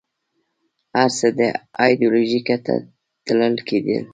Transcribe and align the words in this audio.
هر 0.97 1.09
څه 1.17 1.27
ایدیالوژیکه 1.83 2.55
تله 2.65 2.75
تلل 3.25 3.55
کېدل 3.67 4.03